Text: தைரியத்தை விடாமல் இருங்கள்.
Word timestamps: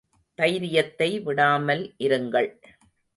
தைரியத்தை 0.39 1.09
விடாமல் 1.19 1.83
இருங்கள். 1.97 2.49